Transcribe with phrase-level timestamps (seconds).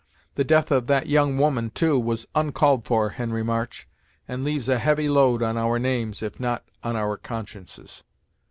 [0.33, 3.87] The death of that young woman, too, was on called for, Henry March,
[4.27, 8.03] and leaves a heavy load on our names if not on our consciences!"